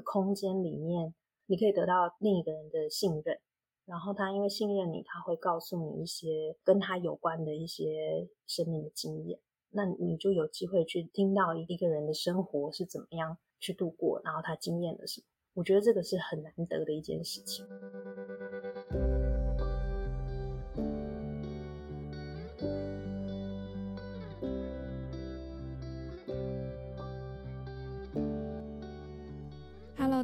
[0.00, 1.14] 空间里面，
[1.46, 3.38] 你可以得到另一个人的信任，
[3.86, 9.38] 然后他因为信任你，他会告诉你一些跟他有关的一些生命的经验，
[9.70, 15.26] 那你就有机会去听到一个人的生活是怎么样去度过，然后他经验了什么。
[15.54, 17.66] 我觉得这个是很难得的一件事情。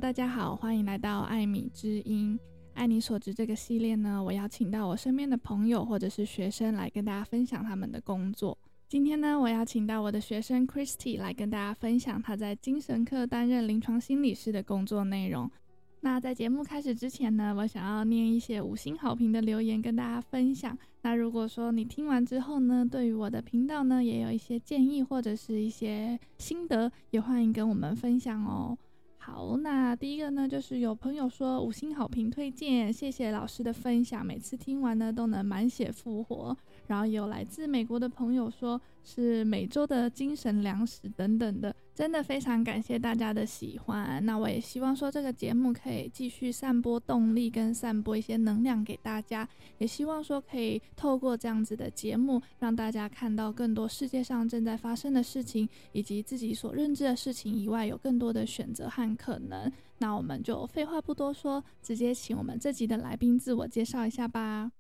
[0.04, 2.38] 大家好，欢迎来到艾米之音。
[2.74, 8.58] 爱你所知这个系列呢，我邀请到我身边的朋友或者是学生来跟大家分享他们的工作。
[8.86, 15.50] 今天呢，我邀请到我的学生 Christy 来跟大家分享她在精神科担任临床心理师的工作内容。
[16.02, 20.76] 那在节目开始之前呢，我想要念一些五星好评的留言跟大家分享。
[21.00, 28.76] 那如果说你听完之后呢，对于我的频道呢，也有一些建议或者是一些心得，也欢迎跟我们分享哦。
[29.26, 36.54] 好，那第一个呢，就是有朋友说五星好评推荐，谢谢老师的分享，每次听完呢都能满血复活。
[36.88, 41.74] 然后有来自美国的朋友说是每周的精神粮食等等的。
[41.94, 59.70] 真的非常感谢大家的喜欢，那我也希望说这个节目可以继续散播动力跟散播一些能量给大家，也希望说可以透过这样子的节目，让大家看到更多世界上正在发生的事情，以及自己所认知的事情以外，有更多的选择和可能。
[59.96, 64.72] 那我们就废话不多说，直接请我们这集的来宾自我介绍一下吧。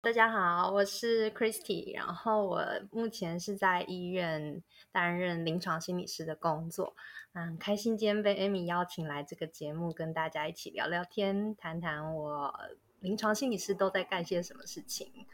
[0.00, 6.94] 大家好，我是 Christy，然后我目前是在医院担任临床心理师的工作。
[7.32, 12.54] 嗯，开心今天被 Amy 邀请来这个节目，跟大家一起聊聊天，谈谈我
[13.00, 15.26] 临床心理师都在干些什么事情。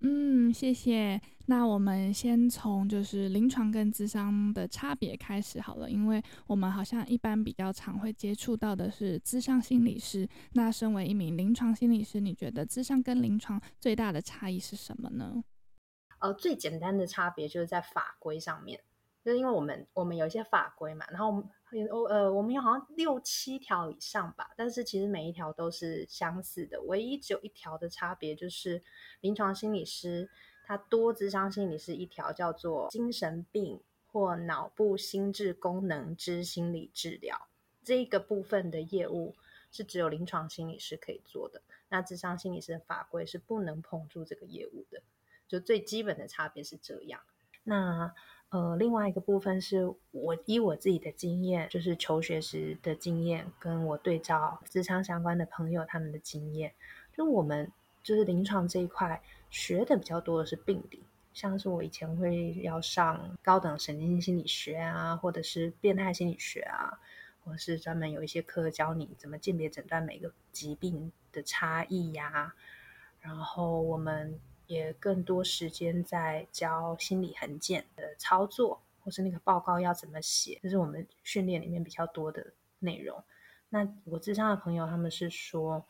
[0.00, 1.20] 嗯，谢谢。
[1.46, 10.28] 那我们先从就是临床跟智商的差别开始好了，因为我们好像一般比较常会接触到的是智商心理师。
[10.52, 15.42] 那身为一名临床心理师，你觉得智商跟临床最大的差异是什么呢？
[16.18, 18.80] 呃，最简单的差别就是在法规上面，
[19.24, 21.48] 就是因为我们我们有一些法规嘛，然后。
[22.08, 28.82] 呃，我们有好像六七条以上吧，但是其实每一条都是相似的，唯一只有一条的差别就是
[29.20, 30.30] 临床心理师
[30.64, 37.48] 他多智商心理师一条叫做精神病或脑部心智功能之心理治疗，
[37.82, 39.34] 这个部分的业务
[39.72, 45.02] 是只有临床心理师可以做的，那智商心理师的法规是不能碰触这个业务的，
[45.48, 47.20] 就最基本的差别是这样。
[47.64, 48.14] 那
[48.50, 56.72] 呃，另外一个部分是我以我自己的经验，就是求学时的经验，跟我对照咨商相关的朋友他们的经验，
[57.12, 57.70] 就我们
[58.04, 59.20] 就是临床这一块
[59.50, 61.02] 学的比较多的是病理，
[61.34, 67.00] 像是我以前会要上高等神经心理学啊，或者是变态心理学啊，
[67.44, 72.54] 或是专门有一些课教你怎么鉴别诊断每个疾病的差异呀、
[73.20, 74.38] 然后我们。
[74.66, 83.22] 也更多时间在教心理衡鉴的操作，或是那个报告要怎么写，这是我们训练里面比较多的内容。
[83.68, 85.84] 那我咨商的朋友他们是说，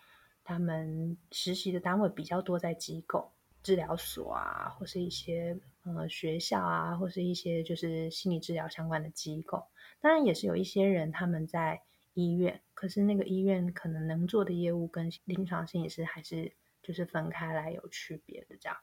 [0.44, 3.31] 他们实习的单位比较多在机构、
[3.62, 9.65] 治疗所啊，或是一些呃学校啊，或是一些就是心理治疗相关的机构。
[10.00, 11.82] 当然也是有一些人他们在
[12.15, 16.53] 医院，可是那个医院可能能做的业务跟临床心理师还是。
[16.86, 18.76] 就是分开来有区别的这样，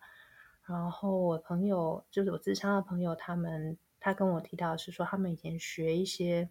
[0.65, 6.49] 然后我朋友就是我咨商的朋友，他们他跟我提到是说，他们以前学一些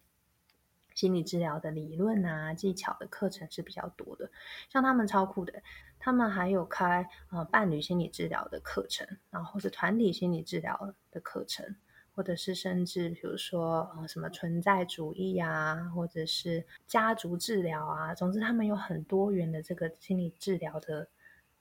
[0.95, 4.31] 心理治疗的理论啊、技巧的课程是比较多的，
[4.71, 5.63] 像他们超酷的，
[5.99, 11.77] 他们还有开呃伴侣心理治疗的课程，然后或者团体心理治疗的课程，
[12.15, 21.09] 或者是甚至比如说呃什么存在主义啊，或者是家族治疗啊，总之他们有很多元的这个心理治疗的。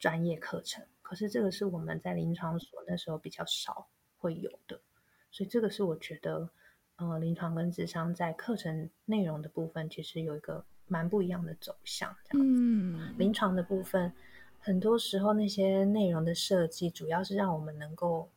[0.02, 4.82] 专业课程，可是这个是我们在临床所那时候比较少会有的，
[5.30, 6.50] 所以这个是我觉得，
[6.96, 12.10] 呃，临床跟智商在课程内容的部分其实有一个蛮不一样的走向。
[12.28, 14.12] 这样子，嗯，临床的部分
[14.58, 18.28] 很多时候那些内容的设计，主要是让我们能够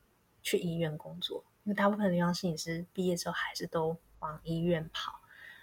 [0.43, 5.19] 去医院工作，因为大部分临床摄影师毕业之后还是都往医院跑，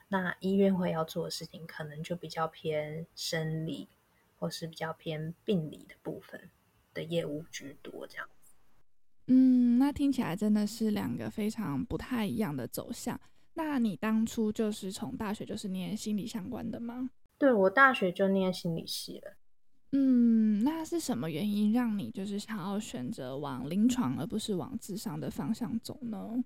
[0.07, 3.87] 那医院会要做的事情可能就比较偏生理。
[4.41, 6.49] 或是比较偏病理的部分
[6.95, 8.55] 的业务居多，这样子。
[9.27, 13.21] 嗯，那听起来真的是两个非常不太一样的走向。
[13.53, 17.11] 那你当初就是从大学就是念心理相关的吗？
[17.37, 19.35] 对，我大学就念心理系了。
[19.91, 26.43] 嗯，那是什么原因让你就是想要选择往临床而不是往智商的方向走呢？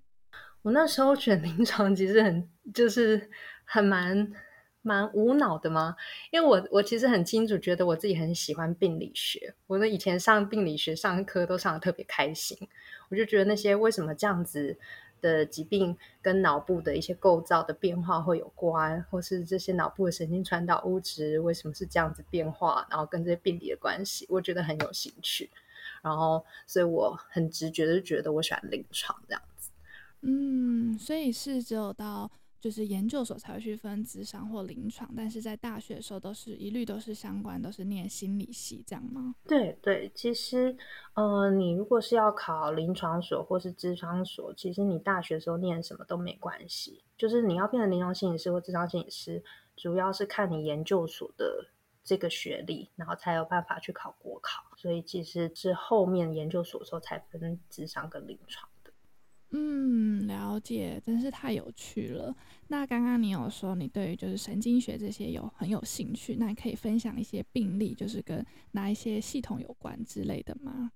[0.60, 3.30] 我那时候选临床其实很就是
[3.64, 4.30] 很蛮。
[4.86, 5.96] 蛮无脑的吗？
[6.30, 9.52] 因为我我其实很清楚，觉得我自己很喜欢病理学。
[9.66, 12.56] 我的以前上病理学上课都上得特别开心，
[13.08, 14.78] 我就觉得那些为什么这样子
[15.20, 25.50] 的疾病跟脑部的一些构造的变化会有关，或是这些脑部的神经传导物质为什么是这样子变化，然后跟这些病理的关系，我觉得很有兴趣。
[26.02, 29.70] 然后，所以我很直觉的觉得我喜欢临床这样子。
[30.20, 32.30] 嗯，所以是只有到。
[32.60, 39.34] 就是研究所才会去分智商或临床，但是在大学的时候都是一律都是相关，都是念心理系这样吗？
[39.46, 40.76] 对对，其实
[41.14, 47.02] 呃，你如果是要考临床所或是智商所，其实你大学的时候念什么都没关系。
[47.16, 49.42] 就是你要变成临床心理师或智商心理师，
[49.76, 51.66] 主要是看你研究所的
[52.02, 54.64] 这个学历，然后才有办法去考国考。
[54.76, 58.68] 所以其实是后面研究所的时候才分智商跟临床。
[59.50, 62.34] 嗯，了解，真是太有趣了。
[62.68, 70.90] 那刚刚你有说你对于就是神经学这些有很有兴趣，那你可以分享一些病例，就是跟哪一些系统有关之类的吗？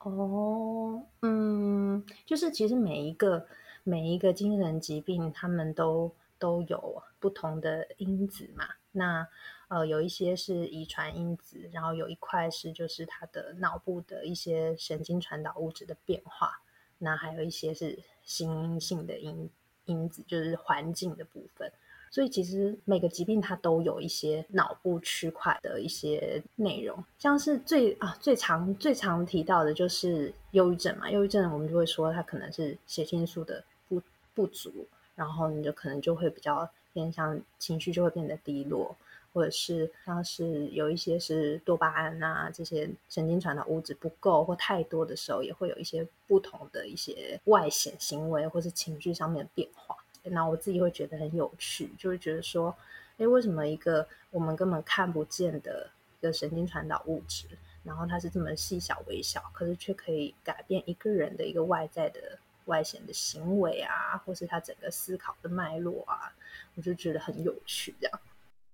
[0.00, 3.46] 哦，嗯，就是其实每一个
[3.84, 8.64] 每一个精神疾病，他们都都有不同的因子嘛。
[8.92, 9.26] 那
[9.68, 16.62] 呃，有一些是遗传因子，然后有一块是就是他的脑部的一些神经传导物质的变化。
[16.98, 19.48] 那还有一些是心因性的因
[19.86, 21.70] 因子，就是环境的部分。
[22.10, 31.10] 所以其实每个疾病它都有一些脑部区块的一些内容，像是最啊最常最常提到的就是忧郁症嘛。
[31.10, 34.00] 忧郁症我们就会说它可能是血清素的不
[34.34, 38.96] 不足，然后你就可能就会比较偏向情绪就会变得低落。
[39.32, 49.96] 或者是像是有一些是多巴胺啊，这些神经传导物质不够或太多的时候，也会有一些不同的一些外显行为或是情绪上面的变化。
[50.24, 52.74] 那我自己会觉得很有趣，就会觉得说，
[53.18, 55.88] 诶，为什么一个我们根本看不见的
[56.18, 57.46] 一个神经传导物质，
[57.84, 66.34] 然后它是这么细小微小，可是却可以改变一个人的一个外在的外显的行为啊，或是他整个思考的脉络啊，
[66.74, 68.20] 我就觉得很有趣，这样。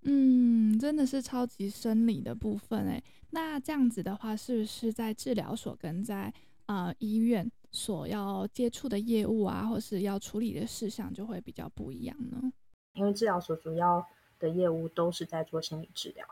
[0.04, 3.02] 嗯，真的是超级生理的部分诶。
[3.30, 6.32] 那这样子的话，是不是在治疗所跟在
[6.66, 12.52] 呃医院所要接触的业务啊，或是要处理的事项就会比较不一样呢？
[12.92, 14.06] 因为治疗所主要
[14.38, 16.26] 的业务都是在做心理治疗，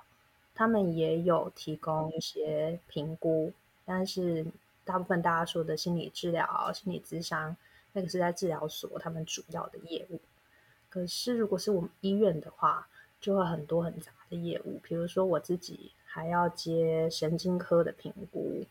[0.55, 3.53] 他们也有提供一些评估，
[3.85, 4.47] 但是
[4.85, 7.57] 大部分大家说的心理治疗、心理咨商，
[7.95, 10.21] 那个是在治疗所他们主要的业务。
[10.89, 12.87] 可是如果是我们医院的话，
[13.23, 18.67] 就会很多很杂的业务，比如说我自己还要接神经科的评估，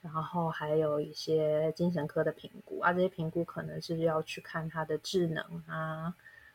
[0.00, 2.78] 然后还有一些精神科的评估。
[2.78, 6.14] 啊，这些评估可能是要去看他的智能啊，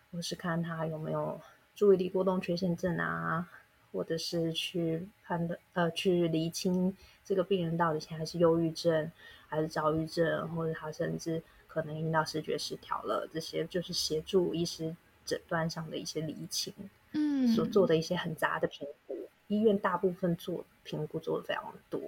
[0.09, 1.39] 或是看他有没有
[1.75, 3.49] 注意力过动缺陷症啊，
[3.91, 6.95] 或者是去判断呃去厘清
[7.25, 9.11] 这个病人到底现在是忧郁症
[9.49, 14.95] 还是躁郁症，或者他甚至可能遇到视觉失调了，这些就是协助医师
[15.25, 16.73] 诊断上的一些厘清。
[17.13, 22.01] 嗯，所做的一些很杂的评估，嗯、医院大部分做评估做的非常多，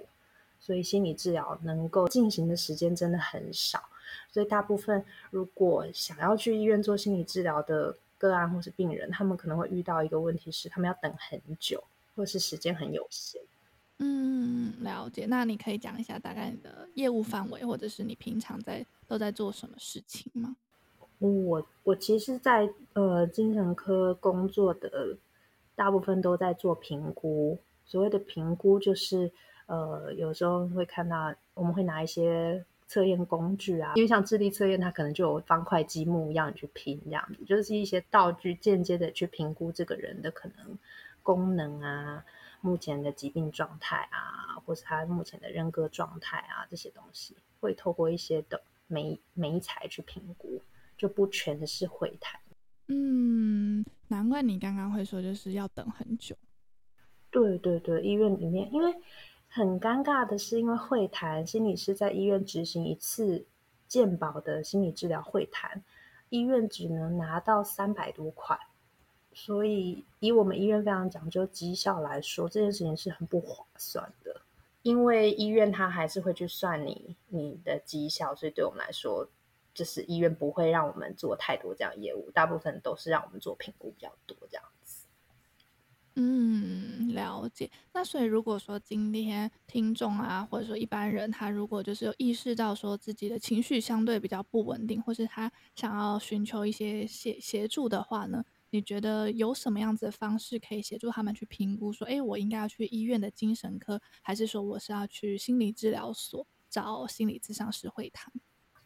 [0.60, 3.82] 所以心理治疗能够进行的时间真的很少。
[4.30, 11.82] 所以大部分如果想要去医院做心理治疗的个案或是病人，他们可能会遇到一个问题是，他们要等很久，
[12.14, 13.40] 或是时间很有限。
[13.98, 15.26] 嗯，了解。
[15.26, 20.56] 那你可以讲一下大概你的业务范围，或者是你平常在都在做什么事情吗？
[21.18, 25.16] 我我其实在，呃精神科工作的
[25.74, 27.58] 大部分都在做评估。
[27.84, 29.30] 所谓的评估，就是
[29.66, 40.78] 呃有时候会看到，我们会拿一些测验工具啊，因为像智力测验，它可能就有方块积木让你去拼，这样子就是一些道具，间接的去评估这个人的可能
[41.22, 42.24] 功能啊，
[42.60, 50.60] 目前的疾病状态啊，或是他目前的人格状态啊，这些东西会透过一些的媒媒材去评估。
[50.96, 52.40] 就不全是会谈，
[52.86, 56.34] 嗯，难怪你刚刚会说就是要等很久。
[57.30, 58.94] 对对对，医院里面，因为
[59.46, 63.44] 很尴尬的是，因为会谈心理师在医院执行一次
[63.86, 65.84] 健保的心理治疗会谈，
[66.30, 68.58] 医院只能拿到三百多块，
[69.34, 74.40] 所以以我们医院非常讲究绩效来说，这件事情是很不划算的。
[74.82, 79.28] 因为医院他还是会去算你你的绩效，所以对我们来说。
[79.76, 85.06] 就是医院不会让我们做太多这样业务，大部分都是让我们做评估比较多这样子。
[86.18, 87.70] 嗯，了解。
[87.92, 101.92] 那所以如果说今天听众啊，或者说一般人，他如果就是有意识到说自己的情绪相对比较不稳定，或是他想要寻求一些协协助的话呢，你觉得有什么样子的方式可以协助他们去评估？
[101.92, 108.32] 说，哎，我应该要去医院的精神科，还是说我是要去心理治疗所找心理咨商师会谈？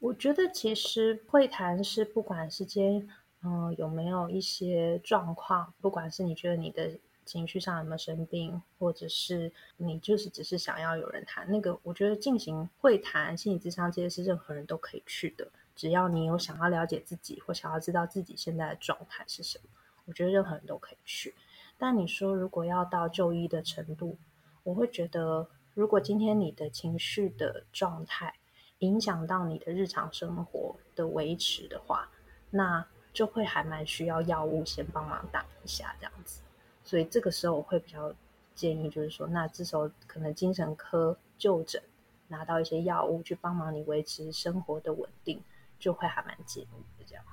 [0.01, 3.09] 我觉得其实会谈是不管是今天，
[3.43, 19.65] 嗯、有没有一些状况，不管是你觉得你的情绪上有没有生病，或者是你就是只是想要有人谈，那个我觉得进行会谈、心理咨商这些是任何人都可以去的，只要你有想要了解自己或想要知道自己现在的状态是什么。
[20.07, 21.35] 我觉得任何人都可以去，
[21.77, 24.17] 但你说如果要到就医的程度，
[24.65, 28.40] 我会觉得，如果今天你的情绪的状态
[28.81, 32.09] 影响到你的日常生活的维持的话，
[32.51, 36.43] 那就会还蛮需要药物先帮忙挡一下这样子。
[36.85, 38.15] 所以这个时候我会比较
[38.55, 41.81] 建议，就是说，那这时候可能精神科就诊，
[42.29, 45.41] 拿到一些药物去帮忙你维持生活的稳定，
[45.79, 47.25] 就会还蛮建议的这样。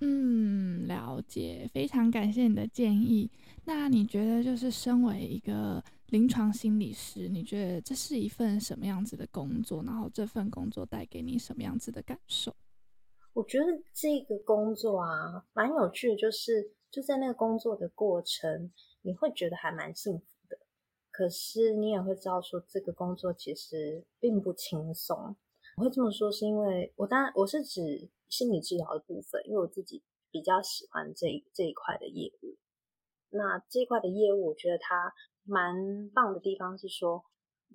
[0.00, 3.30] 嗯，了解，非常感谢你的建议。
[3.64, 5.82] 那你觉得，就是身为一个
[6.14, 9.82] 临床心理师，你觉得这是一份什么样子的工作？
[9.82, 12.54] 然后这份工作带给你什么样子的感受？
[13.32, 18.70] 我觉得这个工作啊，蛮有趣的，就是就在那个工作的过程，
[19.02, 20.56] 你会觉得还蛮幸福的。
[21.10, 25.34] 可是你也会知道，说这个工作其实并不轻松。
[25.76, 28.08] 我会这么说，是因为我当然我是指。
[28.26, 32.56] 心理治疗的部分，因为我自己比较喜欢这一这一块的业务。
[33.30, 35.14] 那这一块的业务，我觉得它
[35.44, 37.24] 蛮棒的地方是说，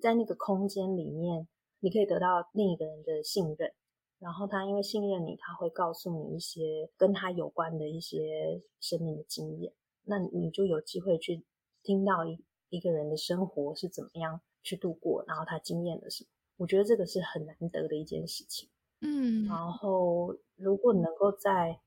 [0.00, 1.48] 在那个空间里面，
[1.80, 3.72] 你可以得到另一个人的信任。
[4.18, 9.72] 然后他因为信任你，他会告诉你一些跟他有关的一些生命的经验。
[10.04, 11.44] 那你就有机会去
[11.82, 16.28] 听到一一个人的生活是怎么样去度过，然后他经验了什么。
[16.58, 18.68] 我觉得这个是很难得的一件事情。
[19.00, 21.80] 嗯，然后如果能够再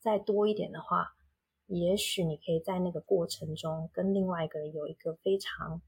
[0.00, 1.15] 再多一点的话，
[1.66, 5.80] 也许你可以在那个过程中跟另外一个人有一个非常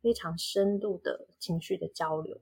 [0.00, 2.40] 非常深度的情绪的交流，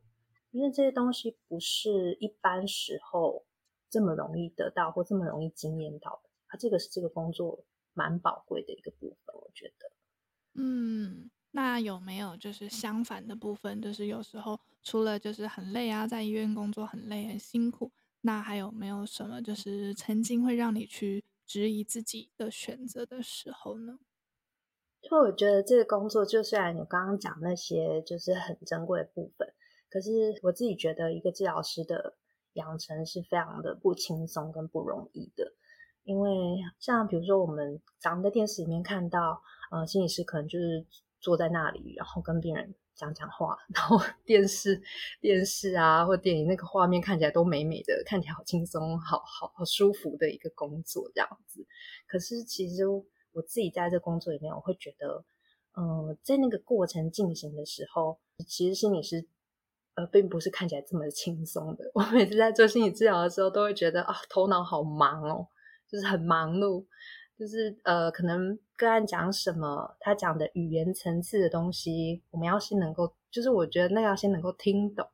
[0.50, 3.44] 因为这些东西不是一般时候
[3.90, 7.64] 这么容易得到或这么容易经验到的，啊，这个是这个工作
[7.94, 9.90] 蛮宝贵的一个部分，我觉得。
[10.54, 14.58] 嗯，那有没有就是相反的部分，就是有时候。
[14.88, 17.90] 除了就是很累啊，在医院工作很累很辛苦，
[18.20, 23.98] 那还有没有什么就是曾经会让你去质疑自己的选择的时候呢？
[25.02, 29.54] 因为我觉得这个工作，就虽然你刚刚讲那些就是很珍贵的部分，
[29.88, 32.16] 可是我自己觉得一个治疗师的
[32.54, 35.52] 养成是非常的不轻松跟不容易的，
[36.02, 36.30] 因为
[36.80, 40.84] 像比如说我们常在电视里面看到，呃，心理师可能就是
[41.20, 42.74] 坐在那里，然后跟病人。
[42.96, 44.80] 讲讲话， 然后电视、
[45.20, 51.66] 电视啊，或电影那个画面看起来都美美的，看起来好轻松、好好好舒服的一个工作这样子。
[52.08, 55.26] 可是其实我自己在这工作里面，我会觉得，
[55.76, 58.18] 嗯、在那个过程进行的时候，
[58.48, 59.28] 其实心理师
[59.96, 61.84] 呃并不是看起来这么轻松的。
[61.92, 65.46] 我每次在做心理治疗的时候，都会觉得啊，头脑好忙哦，
[65.86, 66.86] 就是很忙碌。
[67.38, 75.06] 就是呃，可能个案讲什么，他讲的语言层次的东西，我们要先能够，就是我觉得那要先能够听懂，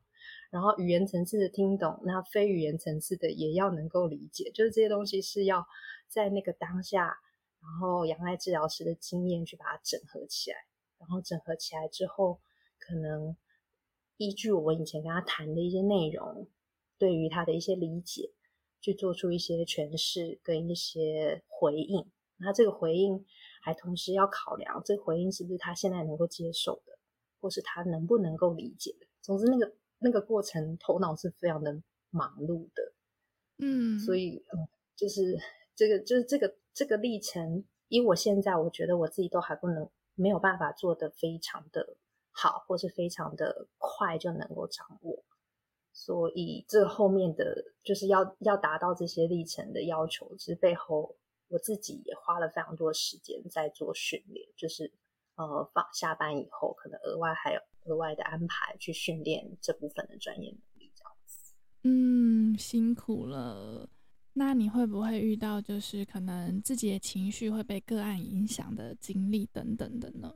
[0.50, 5.66] 然后语言层次的听懂，那非语言层次的也要能够理解，就是这些东西是要
[6.06, 7.06] 在那个当下，
[7.60, 10.56] 然后杨爱治疗师的经验去把它整合起来，
[11.00, 12.40] 然后整合起来之后，
[12.78, 13.36] 可能
[14.16, 16.46] 依据我以前跟他谈的一些内容，
[16.98, 18.30] 对于他的一些理解。
[18.82, 22.04] 去做出一些诠释跟一些回应，
[22.38, 23.24] 那这个回应
[23.62, 26.98] 还同时要考量，这个回应是不是他现在能够接受的，
[27.40, 29.06] 或是他能不能够理解的。
[29.20, 32.92] 总之，那个那个过程头脑是非常的忙碌的，
[33.58, 35.38] 嗯，所以嗯，就是
[35.76, 41.96] 这个就是这个这个历程，以我现在我觉得我自己都还不能没有办法做的非常的
[42.32, 45.24] 好，或是非常的快就能够掌握。
[45.92, 51.14] 所以，这后面的就是要要达到这些历程的要求，其实背后
[51.48, 54.90] 我自己也花了非常多时间在做训练，就是
[55.36, 61.52] 呃，放下班以后，可能额外还有额外的安排去训练这部分的专业能力，这样子。
[61.84, 63.88] 嗯，辛苦了。
[64.34, 70.34] 那你会不会遇到就是可能自己的情绪会被个案影响的经历等等的呢？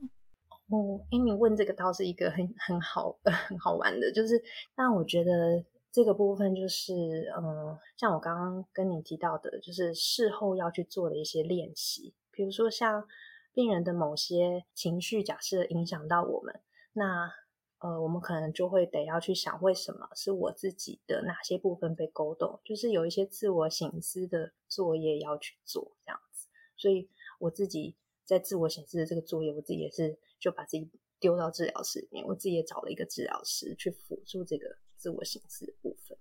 [0.69, 3.19] 哦，哎，你问这个倒是一个很很好
[3.49, 4.43] 很好玩的，就是，
[4.75, 13.07] 但我觉得这个部分就是，嗯，像我刚刚跟你提到的，就是事后要去做的一些练习，比如说像
[13.55, 16.61] 病人的某些情绪，假设影响到我们，
[16.95, 17.31] 那
[17.79, 27.09] 呃，我们可能就会得要去想，为什么是我自己的哪些部分被勾动，就是有一些自我省思的作业要去做，这样子，所以。
[27.39, 27.95] 我自己
[28.25, 30.89] 在自我省思的这个作业，我自己也是就把自己
[31.19, 36.17] 丢到治疗室里面，我自己也找了一个治疗师去辅助这个自我省思的部分。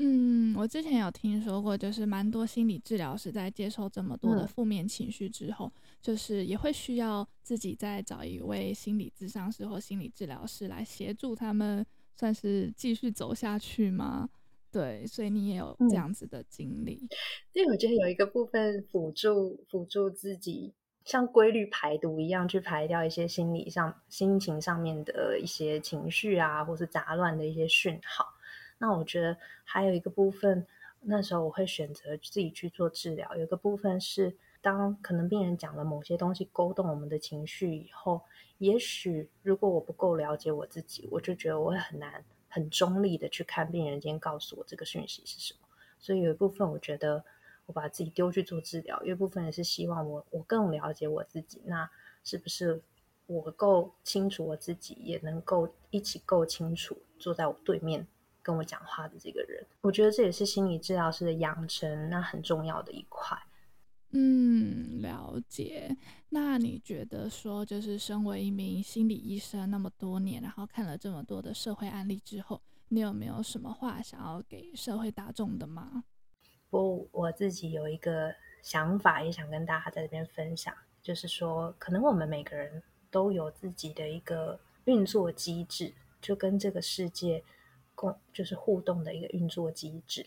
[0.00, 11.84] 嗯，我之前有听说过，就是蛮多心理治疗师在接受这么多的负面情绪之后，嗯、就是也会需要自己再找一位心理咨商师或心理治疗师来协助他们，
[12.14, 14.30] 算是继续走下去吗？
[14.70, 17.08] 对，所以你也有这样子的经历。
[17.52, 20.74] 因为、嗯、我觉得有一个部分辅助辅助自己，
[21.08, 28.26] 像规律排毒一样，去排掉一些心理上、心情上面的一些情绪啊，或是杂乱的一些讯号。
[28.76, 29.34] 那我觉得
[29.64, 30.66] 还有一个部分，
[31.00, 33.34] 那时候我会选择自己去做治疗。
[33.36, 38.20] 有一个部分是，当可能病人讲了某些东西勾动我们的情绪以后，
[38.58, 45.60] 也许如果我不够了解我自己，我就觉得我会很难很中立的去看病人今天告诉我这个讯息是什么。
[45.98, 47.24] 所以有一部分我觉得
[47.68, 51.60] 我把自己丢去做治疗，有一部分也是希望我我更了解我自己。
[51.66, 51.88] 那
[52.24, 52.82] 是不是
[53.26, 58.06] 我够清楚我自己，也能够一起够清楚坐在我对面
[58.42, 63.38] 跟我讲话的这个人，我觉得这也是心理治疗师的养成，那很重要的一块。
[64.12, 65.94] 嗯，了解。
[66.30, 76.04] 那你觉得说，就是身为一名心理医生那么多年，然后看了这么多的社会案例之后，你有没有什么话想要给社会大众的吗？
[76.70, 87.44] 不，我自己有一个想法，也想跟大家在这边分享，就是说，可能我们每个人都有自己的一个运作机制，就跟这个世界。
[88.00, 90.24] 共就是互动的一个运作机制，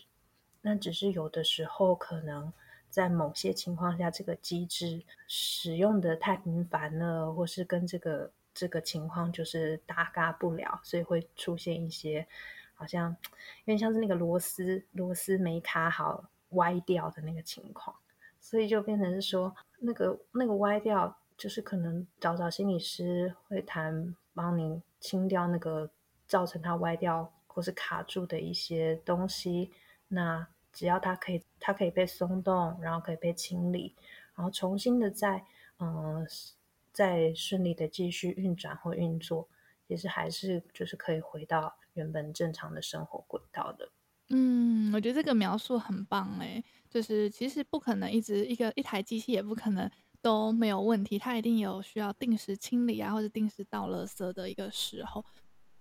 [0.60, 2.52] 那只是有的时候可能
[2.90, 12.28] 在某些情况下，这个机制使用的太频繁了，或是跟这个这个情况就是搭嘎不了，所以会出现一些
[12.82, 13.16] 好像
[13.64, 17.94] 有点像是那个螺丝螺丝没卡好歪掉的那个情况，
[18.40, 25.88] 所以就变成是说那个那个歪掉，就是可能找找心理师会谈，帮你清掉那个
[26.26, 27.32] 造成它歪掉。
[27.54, 29.70] 或是卡住的一些东西，
[30.08, 33.94] 那只要它可以，它可以被松动，然后可以被清理，
[34.34, 35.44] 然后重新的再，
[35.78, 36.26] 嗯，
[36.92, 39.46] 再顺利的继续运转或运作，
[39.88, 43.88] 其实还是就是可以回到原本正常的生活轨道的。
[44.30, 49.90] 嗯，我觉得这个描述很棒诶，就是其实不可能一直一个一台机器也不可能
[50.22, 55.22] 都没有问题，它一定有需要定时清理啊，或者定时倒垃圾的一个时候。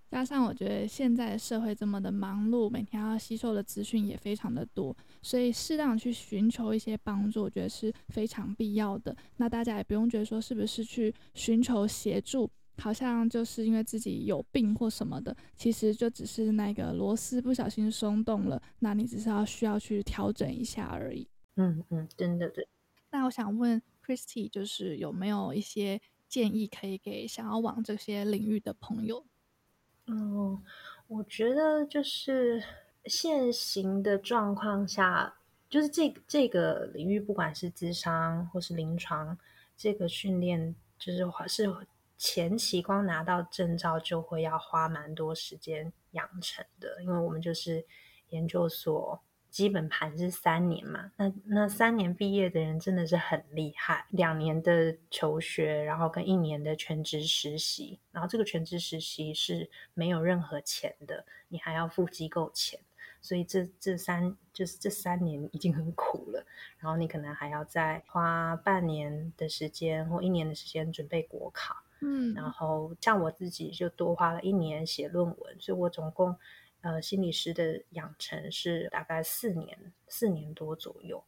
[0.10, 9.16] 加上我觉得现在社会这么的忙碌，每天要吸收的资讯也非常的多，所以适当去寻求一些帮助，我觉得是非常必要的。
[9.38, 21.28] 那大家也不用觉得说是不是去寻求协助，好像就是因为自己有病或什么的，其实就只是那个螺丝不小心松动了，那你只是要需要去调整一下而已。
[21.56, 22.68] 嗯嗯，真的对。
[23.12, 29.26] 那我想问 Christy，就是有没有一些建议可以给想要往这些领域的朋友？
[30.08, 30.64] 嗯，
[31.08, 32.64] 我觉得就是
[33.06, 35.36] 现行的状况下，
[35.70, 39.38] 就是这这个领域，不管是智商或是临床，
[39.78, 41.68] 这个训练就是是
[42.22, 47.84] 前期光拿到证照就会要花蛮多时间养成的，因为我们就是
[48.30, 49.20] 研究所。
[49.50, 62.80] 基本盘是三年嘛，那那三年毕业的人真的是很厉害，两年的求学，然后跟一年的全职实习，然后这个全职实习是没有任何钱的，你还要付机构钱，
[63.20, 66.46] 所以这这三就是这三年已经很苦了，
[66.80, 76.36] 然后你可能还要再花半年的时间或一年的时间准备国考，嗯，然后像我自己就多花了一年写论文，所以我总共。
[76.84, 81.24] 呃，心理师的养成是大概四年，四年多左右。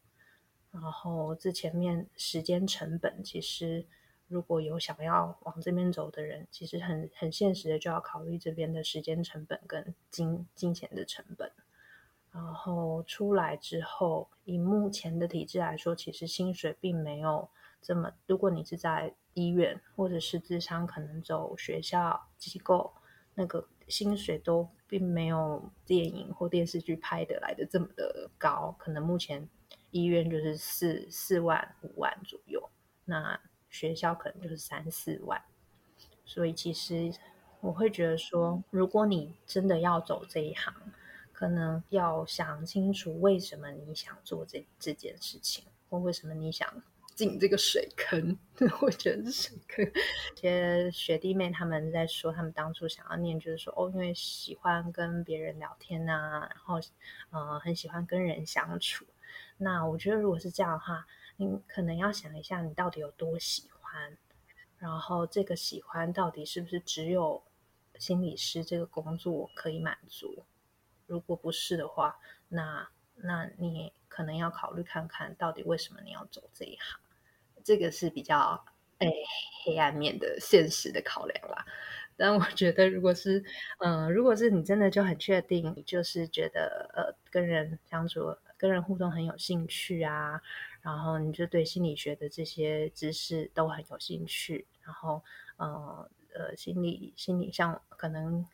[0.72, 3.86] 然后这前面时间成本，其实
[4.26, 11.52] 如果有想要往这边走的人，其实很很现实的就要考虑这边的时间成本跟金金钱的成本。
[12.34, 17.48] 然后出来之后，以目前的体制来说，其实薪水并没有
[17.80, 18.12] 这么。
[18.26, 22.92] 如果你是在医院或者是智商，可能走学校机构
[23.34, 23.66] 那个。
[23.86, 29.46] 薪水都并没有电影或电视剧拍的来的这么的高，可能目前
[29.90, 32.70] 医院就是四四万五万左右，
[33.04, 35.38] 那学校可能就是三四万，
[36.24, 37.12] 所以其实
[37.60, 40.74] 我会觉得说，如果你真的要走这一行，
[41.34, 46.82] 可能要想清楚为什么你想做这这件事情，或为什么你想。
[47.14, 48.36] 进这个水坑，
[48.82, 49.86] 我觉得是水坑。
[50.36, 56.80] 一些学弟妹他们在说，他们当初想要念，就是说哦，因为喜欢跟别人聊天啊，然后
[57.30, 59.06] 呃，很喜欢跟人相处。
[59.58, 64.18] 那我觉得，如果是这样的话，你可能要想一下，你到底有多喜欢，
[64.78, 67.40] 然后这个喜欢到底是不是只有
[67.96, 70.42] 心理师这个工作可以满足？
[71.06, 77.00] 如果不是的话，那那你可能要考虑看看到底为什么你要走这一行。
[77.62, 78.62] 这个是比较
[78.98, 79.10] 诶
[79.64, 81.64] 黑暗面的现实的考量啦。
[82.16, 83.44] 但我觉得，如果是
[83.78, 90.40] 嗯、如果是你真的就很确定，你就是觉得呃跟人相处、跟人互动很有兴趣啊，
[90.80, 95.24] 然后你就对心理学的这些知识都很有兴趣，然后
[95.56, 98.46] 呃呃心理心理像可能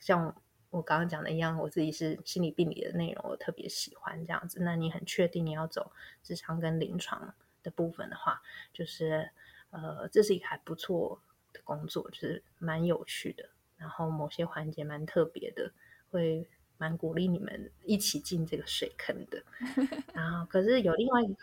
[0.00, 0.34] 像
[0.72, 4.58] 我刚刚讲的一样，我自己是心理病理的内容，我特别喜欢这样子。
[4.62, 5.92] 那你很确定你要走
[6.24, 7.32] 智商跟临床
[7.62, 9.30] 的部分的话，就是
[9.70, 11.20] 呃这是一个还不错。
[11.54, 15.70] 的工作就是蛮有趣的，然后某些环节蛮特别的，
[16.10, 19.42] 会蛮鼓励你们一起进这个水坑的。
[20.14, 21.34] 然后，可是有另外一个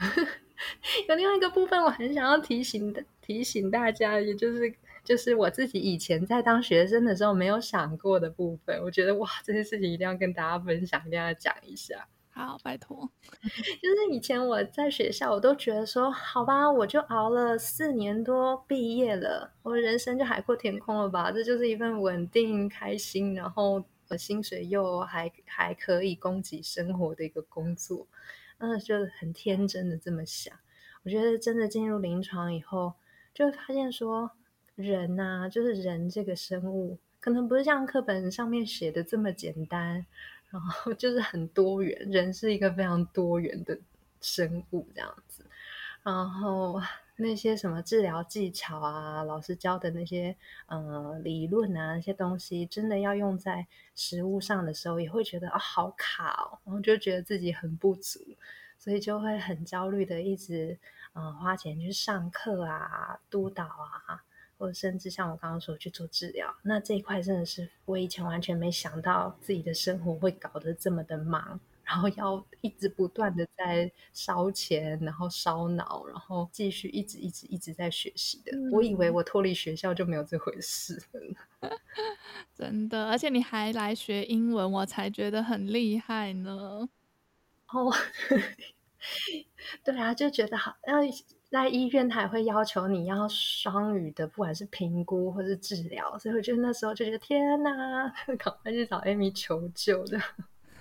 [1.08, 4.74] 有另外一个部分，我很想要提醒的提醒大家，也就是
[5.10, 8.80] 就是我自己以前在当学生的时候没有想过的部分。
[8.84, 12.08] 我觉得哇，这件事情一定要跟大家分享，一定要讲一下。
[12.30, 13.10] 好，拜托。
[13.42, 21.32] 就是以前我在学校，我都觉得说，好吧，我就熬了四年多，毕业了，我人生就海阔天空了吧？
[21.32, 23.84] 这就是一份稳定、开心，然后
[24.16, 28.06] 薪水又还还可以供给生活的一个工作。
[28.60, 30.56] 嗯，就很天真的这么想。
[31.04, 32.94] 我觉得真的进入临床以后，
[33.34, 34.30] 就会发现说，
[34.84, 40.06] 人呐、啊，就是人这个生物，可能不是像课本上面写的这么简单。
[40.52, 43.78] 然后就是很多元，人是一个非常多元的
[44.20, 45.46] 生物这样子。
[46.02, 46.82] 然后
[47.18, 58.20] 那些什么治疗技巧啊，老师教的那些呃理论啊，那些东西，真的要用在实物上的时候，也会觉得啊、哦、好卡哦，然后就觉得自己很不足，
[58.80, 60.80] 所以就会很焦虑的一直
[61.14, 64.24] 呃花钱去上课啊，督导啊。
[64.60, 78.52] 或者甚至像我刚刚说去做治疗，那这一块真的是我以前完全没想到自己的生活会搞得这么的忙，然后要一直不断的在烧钱，然后烧脑，然后继续一直一直一直在学习的。
[78.52, 81.02] 嗯、我以为我脱离学校就没有这回事，
[82.54, 86.90] 真的，而且你还来学英文，我才觉得很厉害呢。
[87.70, 87.94] 哦，
[89.86, 90.98] 对啊，就觉得好，要。
[91.50, 100.20] 在医院，他也会要求你要双语的，不管是评估或是治疗，所以我觉得那时候就觉得天哪， 赶快去找 Amy 求救的。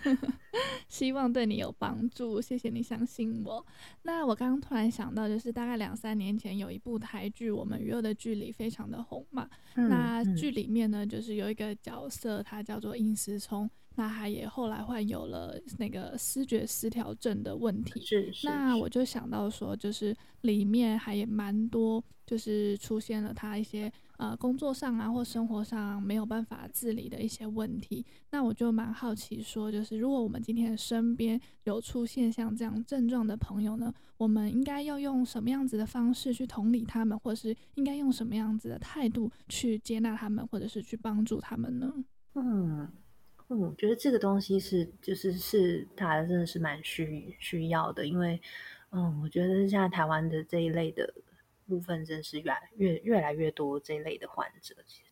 [0.87, 3.64] 希望对你有帮助，谢谢你相信我。
[4.02, 9.48] 那我刚刚突然想到，就是大概两三年前有一部台剧《我们与恶的距离》非常的红嘛。
[9.74, 13.68] 嗯、那剧里面呢，就是有一个角色，他叫做殷思聪。
[13.98, 18.00] 那他也后来患有了那个思觉失调症的问题。
[18.00, 18.46] 是，是。
[18.46, 28.06] 那我就想到说，就是里面还也蛮多，就是出现了他一些呃工作上啊或生活上没有办法自理的一些问题。
[28.30, 41.92] 那我就蛮好奇说，就是如果我们今天身边有出现像这样症状的朋友呢，我们应该要用什么样子的方式去同理他们，或是应该用什么样子的态度去接纳他们，或者是去帮助他们呢？
[42.37, 42.88] 嗯。
[43.48, 48.40] 我觉得这个东西是，就是是，它真的是蛮需需要的，因为，
[48.90, 51.12] 嗯，我觉得现在台湾的这一类的
[51.66, 54.74] 部分，真是越来越越来越多这一类的患者。
[54.87, 55.11] 其实，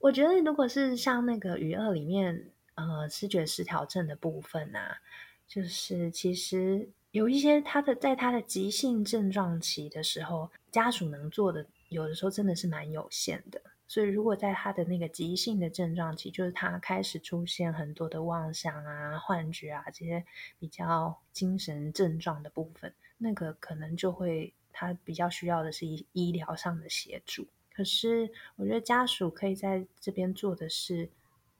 [0.00, 4.98] 我觉得如果是像那个《与恶》里面，呃，视觉失调症的部分啊，
[5.46, 13.62] 就是其实有一些他的在他的急性症状期的时候，家属能做的，有的时候真的是蛮有限的。
[13.90, 20.24] 所以，如果在他的那个急性的症状期，就是他开始出现很多的妄想啊、幻觉啊这些
[20.60, 27.48] 比较精神症状的部分，那个可能就会他比较需要的是医医疗上的协助。
[27.74, 31.10] 可是，我觉得家属可以在这边做的是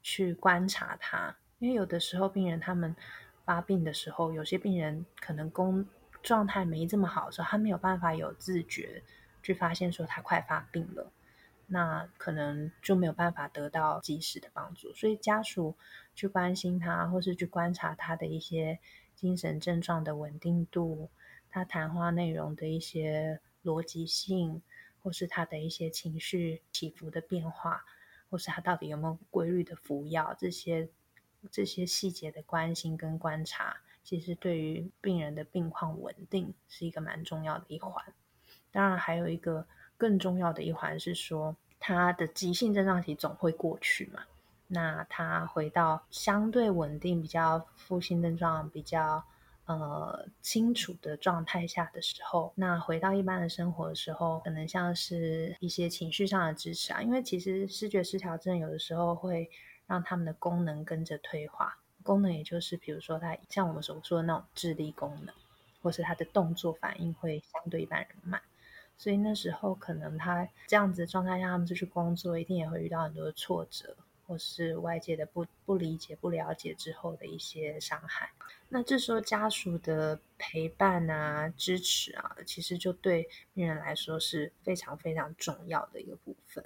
[0.01, 2.95] 去观察他，因为有的时候病人他们
[3.43, 5.85] 发病的时候，有些病人可能工
[6.23, 9.03] 状态没这么好的时候，他没有办法有自觉
[9.43, 11.11] 去发现说他快发病了。
[11.73, 15.77] 那可能就没有办法得到及时的帮助，所以家属
[16.13, 18.77] 去关心他，或是去观察他的一些
[19.15, 21.09] 精神症状的稳定度，
[21.49, 24.61] 他谈话内容的一些逻辑性，
[25.01, 27.85] 或是他的一些情绪起伏的变化，
[28.29, 30.89] 或是他到底有没有规律的服药，这些
[31.49, 38.13] 这些细节的关心跟观察，其实对于病人的病况稳定是一个蛮重要的一环。
[38.73, 39.65] 当然，还有一个。
[40.01, 44.23] 更重要的一环是说，他的急性症状期总会过去嘛。
[44.65, 49.23] 那他回到相对稳定、比较负性症状比较
[49.65, 59.47] 呃清楚的状态下的时候，那回到一般的生活的时候，可能像是一些情绪上的支持啊，因为其实视觉失调症有的时候会
[59.85, 65.35] 让他们的功能跟着退化，功能也就是比如说他像我们所说的那种智力功能，
[65.83, 68.41] 或是他的动作反应会相对一般人慢。
[69.01, 78.29] 所以那时候可能他这样子的状态下，他们出去工作，一定也会遇到很多挫折，或是外界的不不理解、不了解之后的一些伤害。
[78.69, 86.63] 那这时候家属的陪伴啊、支持啊，其实就对病人来说是非常非常重要的一个部分。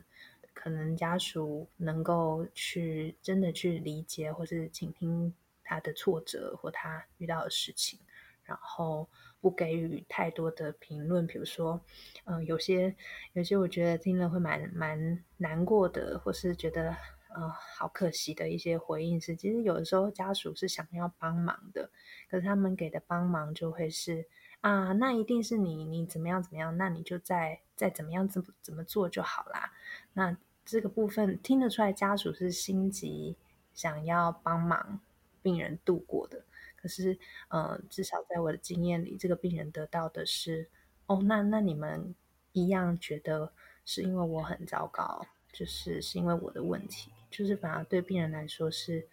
[0.54, 7.98] 可能家属能够去真的去理解，或是倾听他的挫折或他遇到的事情，
[8.44, 9.08] 然后。
[9.46, 11.80] 不给予太多的评论，比如说，
[12.24, 12.96] 嗯、有些
[13.34, 16.98] 有些我觉得听了会蛮蛮难过的，或是觉得，
[17.30, 21.92] 呃，好可惜的一些回应是，其实有的时候家属是想要帮忙的，
[22.28, 24.26] 可是他们给的帮忙就会是
[24.62, 29.72] 啊，那一定是你你怎么样怎么样，那你就再再怎么样怎么怎么做就好啦。
[30.14, 33.38] 那这个部分听得出来，家属是心急，
[33.76, 35.00] 想要帮忙
[35.44, 36.44] 病人度过的。
[36.86, 37.18] 可是，
[37.48, 40.70] 呃，至少在我的经验里，这个病人得到的是，
[41.08, 42.14] 哦，那那你们
[42.52, 43.52] 一样觉得
[43.86, 49.08] 是因为我很糟糕，就是是因为我的问题，就是反而对病人来说是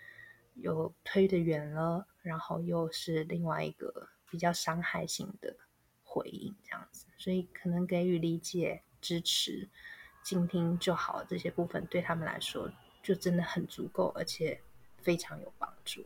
[0.56, 5.56] 有推得远了，然后又是另外一个比较伤害性的
[6.02, 9.66] 回应，这样子，所以可能给予理解、支持、
[10.22, 12.70] 倾听就好，这些部分对他们来说
[13.02, 14.61] 就真的很足够，而且
[14.98, 16.04] 非常有帮助。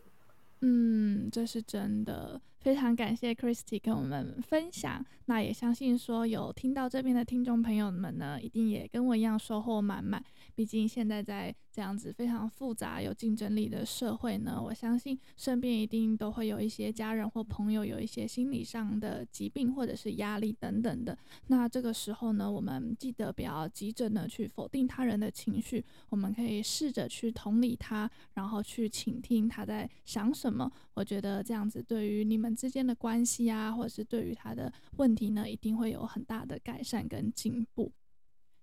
[0.61, 5.01] 嗯，这是真的，非常感谢 Christy 跟我们分享。
[5.27, 10.21] 那也相信说有听到这边的听众朋友们呢，一定也跟我一样收获满满。
[10.53, 21.17] 毕竟现在在这样子非常复杂、有竞争力的社会呢，我相信身边一定都会有一些家人或朋友有一些心理上的疾病或者是压力等等的。
[21.47, 30.69] 那这个时候呢，我们记得不要急着呢去否定他人的情绪，我们可以试着去同理他，然后去倾听他在想什么。
[30.93, 37.91] 我觉得这样子对于你们之间的关系啊，或者是对于他的问题呢，一定会有很大的改善跟进步。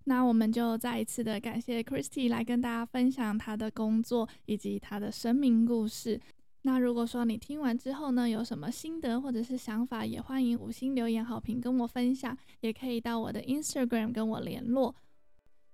[0.07, 6.21] 那我们就再一次的感谢 Christy 来跟大家分享她的工作以及她的生命故事。
[6.67, 14.95] 那如果说你听完之后呢，有什么心得或者是想法，也欢迎五星留言好评跟我分享，也可以到我的 Instagram 跟我联络。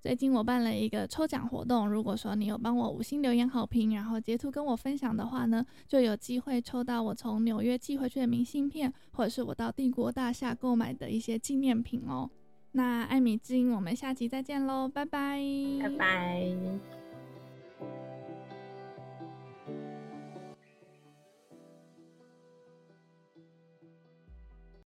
[0.01, 12.31] 最近我办了一个抽奖活动，如果说你有帮我五星留言好评，然后截图跟我分享的话呢，就有机会抽到我从纽约寄回去的明信片，或者是我到帝国大厦购买的一些纪念品哦。
[12.73, 15.41] 那艾米之音，我们下期再见喽，拜拜，
[15.83, 17.00] 拜拜。